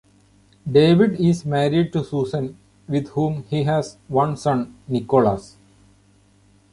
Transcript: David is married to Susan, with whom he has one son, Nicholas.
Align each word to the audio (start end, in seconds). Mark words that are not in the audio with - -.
David 0.67 1.19
is 1.21 1.45
married 1.45 1.93
to 1.93 2.03
Susan, 2.03 2.57
with 2.87 3.09
whom 3.09 3.43
he 3.43 3.61
has 3.65 3.99
one 4.07 4.35
son, 4.35 4.73
Nicholas. 4.87 5.57